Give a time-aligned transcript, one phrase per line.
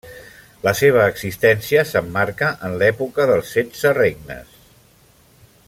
[0.67, 4.61] La seva existència s'emmarca en l'època dels Setze Regnes.